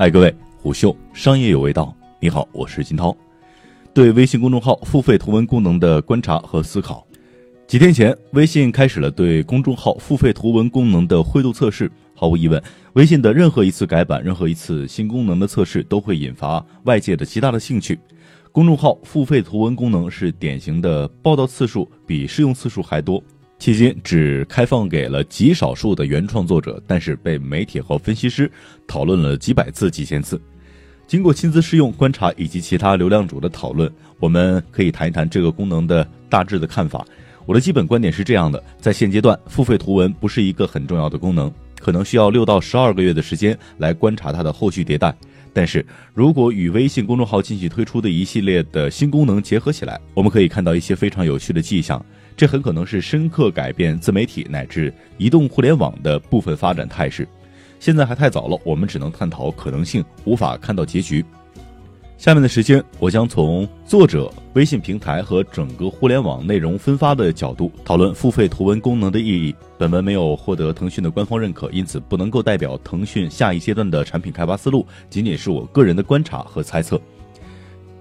[0.00, 1.94] 嗨，各位，虎嗅商业有味道。
[2.20, 3.14] 你好，我是金涛。
[3.92, 7.06] 对微信公众号付费图文功能的观察和思考。
[7.66, 11.92] 几天前，微信开始了对公众号付费图文功能的灰度测试。
[12.14, 12.62] 毫无疑问，
[12.94, 17.98] 微信的任何一次改版、任何一次新功能的测试，都会引发外界的极大的兴趣。
[18.52, 23.22] 公众号付费图文功能是典型的报道次数比试用次数还多。
[23.60, 28.50] 迄今只开放给了极少数的原创作者，但是被媒体和分析师
[28.86, 30.40] 讨论了几百次、几千次。
[31.06, 37.04] 经过亲自试用、观察以及其他流量主的讨论，我们可以谈一谈这个功能的大致的看法。
[37.44, 45.14] 我的基本观点是这样的：在现阶段，付费图文不是一个很重要的功能，可能需要六到十二个月的时间来观察它的后续迭代。
[45.52, 45.84] 但是
[46.14, 52.02] 如果与微信公众号近期推出的一系列的新功能结合起来，我们可以看到一些非常有趣的迹象。
[52.36, 57.26] 这很可能是深刻改变自媒体乃至移动互联网的部分发展态势。
[57.78, 61.24] 现在还太早了，我们只能探讨可能性，无法看到结局。
[62.18, 69.54] 下面的时间，我将从作者、微信平台和整个互联网内容分发的角度讨论付费图文功能的意义。
[69.78, 77.00] 本文没有获得腾讯的官方认可，因此不能够代表腾讯下一阶段的产品开发思路，仅仅是我个人的观察和猜测。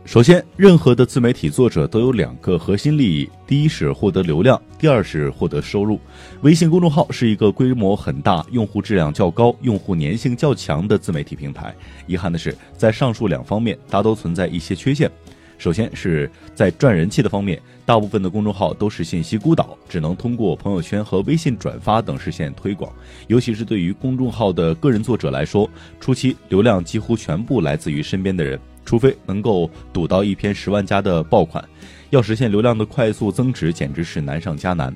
[0.10, 6.00] 首先，任何的自媒体作者都有两个核心利益：第一是获得流量，第二是获得收入。
[6.42, 11.76] 微信公众号是一个规模很大、用户质量较高、用户粘性较强的自媒体平台。
[12.08, 15.12] 遗憾的是，在上述两方面，它都存在一些缺陷。
[15.60, 22.92] 首先是在赚人气的方面，大部分的公众号都是信息孤岛，只能通过朋友圈和微信转发等实现推广。
[23.28, 28.60] 尤其是对于公众号的个人作者来说，初期流量几乎全部来自于身边的人。
[28.90, 31.64] 除非能够赌到一篇十万加的爆款，
[32.10, 34.92] 要实现流量的快速增值，简直是难上加难。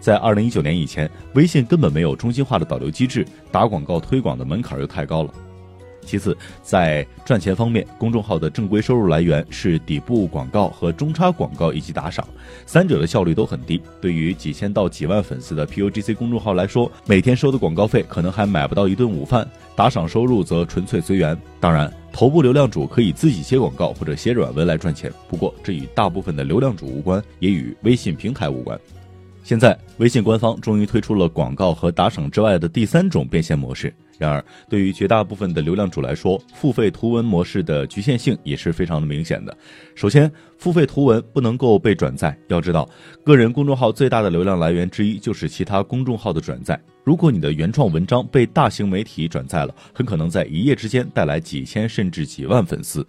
[0.00, 5.30] 在二零一九年以前，微信根本没有中心化的导流机制，打广告推广的门槛又太高了。
[6.04, 12.26] 其次，在赚钱方面，公众号的正规收入来源是底部广告和中插广告以及打赏，
[12.66, 13.80] 三者的效率都很低。
[14.00, 21.36] 对于几千到几万粉丝的 PUGC 公众号来说，每天收的广告费可能还买不到一顿午饭，打赏收入则纯粹随缘。
[21.58, 28.78] 当然，头部流量主可以自己写广告或者写软文来赚钱，不过这与大部分的流量主无关，也与微信平台无关。
[29.44, 33.94] 现在，微信官方终于推出了广告和打赏之外的第三种变现模式。
[34.16, 39.54] 然而，对于绝大部分的流量主来说，付费图文模式的局限性也是非常的明显的。
[39.94, 42.34] 首先，付费图文不能够被转载。
[42.48, 42.88] 要知道，
[43.22, 46.80] 个人公众号最大的流量来源之一就是其他公众号的转载。
[47.04, 53.06] 如果你的原创文章被大型媒体转载了，很可能在一夜之间带来几千甚至几万粉丝。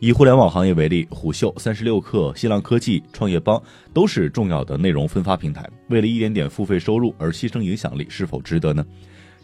[0.00, 3.62] 以互联网行业为例，虎嗅、三十六氪、新浪科技、创业邦
[3.94, 5.64] 都是重要的内容分发平台。
[5.88, 8.84] 为了一点点付费收入而牺牲影响力，是否值得呢？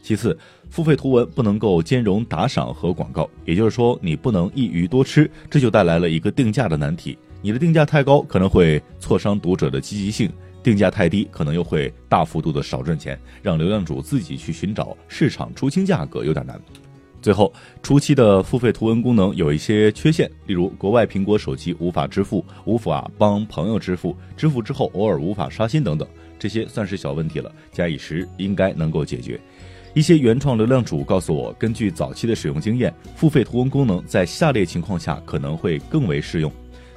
[0.03, 0.37] 其次，
[0.69, 7.17] 付费图文不能够兼容打赏和广告，也就是说，你不能一鱼多吃，这就带来了一个定价的难题。
[7.41, 10.29] 你的定价太高，可能会挫伤读者的积极性；
[10.63, 16.61] 定价太低，可能又会大幅度的少赚钱，让流量主自己去寻找市场出清价格有点难。
[17.21, 17.53] 最后，
[17.83, 29.41] 初期的付费图文功能有一些缺陷，例如国外苹果手机无法支付，无法帮朋友支付，支付之后偶尔无法刷新等等，这些算是小问题了，假以时应该能够解决。
[29.95, 36.51] 一些原创流量主告诉我，根据早期的使用经验，付费图文功能在下列情况下可能会更为适用。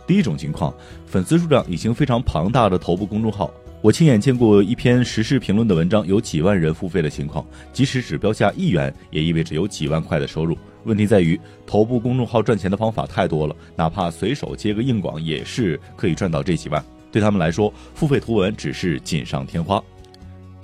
[0.08, 0.74] 第一种情况，
[1.06, 3.52] 粉丝数量已经非常庞大的头部公众号，
[3.82, 10.58] 我亲眼见过一篇时事评论的文章有几万人付费的情况，即使只标价一元，也意味着有几万块的收入。
[10.84, 16.84] 问题在于，头部公众号赚钱的方法太多了，哪怕随手接个硬广，也是可以赚到这几万。
[17.12, 19.82] 对他们来说，付费图文只是锦上添花。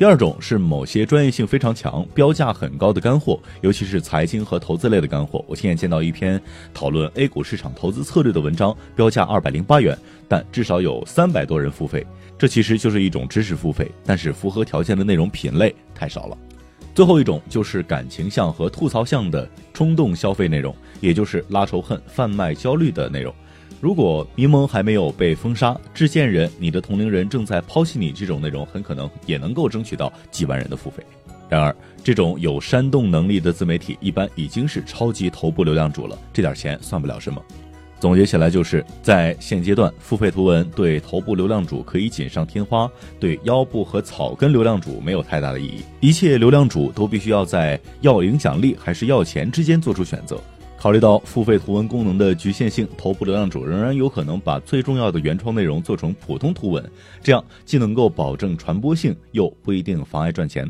[0.02, 5.46] 第二种是某些专业性非常强、标价很高的干货，尤其是财经和投资类的干货。
[5.48, 6.42] 我亲眼见到一篇
[6.74, 9.96] 讨论 A 股市场投资策略的文章，标价二百零八元，
[10.28, 12.04] 但至少有三百多人付费。
[12.36, 16.38] 这其实就是一种知识付费，但是符合条件的内容品类太少了。
[16.96, 23.32] 最后一种就是感情向和吐槽向的冲动消费内容，也就是拉仇恨、贩卖焦虑的内容。
[23.82, 31.04] 如果迷蒙还没有被封杀，致贱人，你的同龄人正在抛弃你，这种内容很可能也能够争取到几万人的付费。
[31.50, 37.44] 然而，这种有煽动能力的自媒体一般已经是超级头部流量主了，这点钱算不了什么。
[38.00, 42.88] 总结起来就是在现阶段，付费图文对头部流量主可以锦上添花，
[43.20, 45.82] 对腰部和草根流量主没有太大的意义。
[46.02, 50.40] 一切流量主都必须要在要影响力还是要钱之间做出选择。
[50.82, 56.84] 考虑到付费图文功能的局限性，头部流量主仍然有可能把最重要的原创内容做成普通图文，
[57.22, 60.68] 这样既能够保证传播性，又不一定妨碍赚钱。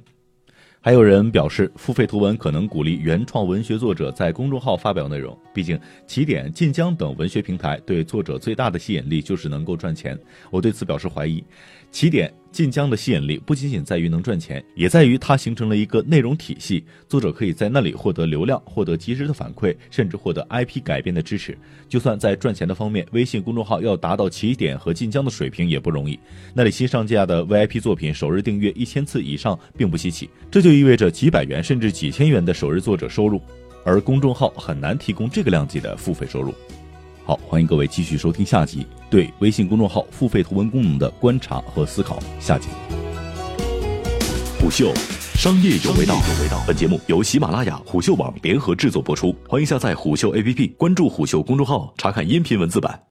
[0.81, 5.37] 还有人表示，付费图文可能鼓励原创文学作者在公众号发表内容。
[5.53, 10.19] 毕竟，起点、晋江等文学平台对作者最大的吸引力就是能够赚钱。
[10.49, 11.41] 我对此表示怀疑。
[11.89, 21.57] 起点、晋江的吸引力不仅仅在于能赚钱，也在于它形成了一个内容体系，作者可以在那里获得流量、获得及时的反馈，甚至获得 IP 改编的支持。
[21.87, 26.19] 就算在赚钱的方面，微信公众号要达到起点和晋江的水平也不容易。
[26.53, 33.41] 那里新上架的 VIP 作品首日订阅一千次以上并不稀奇，这就意味着几百元甚至几千元的首日作者收入，
[33.85, 36.53] 而公众号很难提供这个量级的付费收入。
[37.31, 42.19] 好，欢迎各位继续收听下集对微信公众号付费图文功能的观察和思考。
[42.41, 42.67] 下集，
[44.59, 44.93] 虎嗅，
[45.35, 46.21] 商业有味道。
[46.67, 49.33] 本节目由喜马拉雅、虎嗅网联合制作播出。
[49.47, 53.10] 欢迎下载虎嗅 APP，关注虎嗅公众号，查看音频文字版。